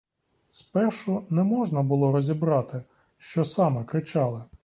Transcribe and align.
Спершу 0.49 1.23
не 1.29 1.43
можна 1.43 1.83
було 1.83 2.11
розібрати, 2.11 2.83
що 3.17 3.43
саме 3.43 3.83
кричали. 3.83 4.43